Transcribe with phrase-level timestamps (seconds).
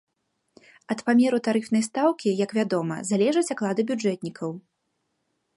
[0.93, 4.51] Ад памеру тарыфнай стаўкі, як вядома, залежаць аклады бюджэтнікаў.